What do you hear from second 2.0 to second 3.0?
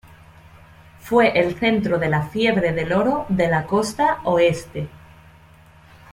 la fiebre del